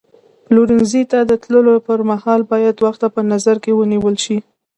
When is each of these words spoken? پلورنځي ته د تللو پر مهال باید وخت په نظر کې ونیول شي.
پلورنځي 0.45 1.03
ته 1.11 1.19
د 1.29 1.31
تللو 1.43 1.75
پر 1.87 1.99
مهال 2.09 2.41
باید 2.51 2.75
وخت 2.85 3.01
په 3.15 3.21
نظر 3.31 3.55
کې 3.63 3.71
ونیول 3.79 4.15
شي. 4.23 4.37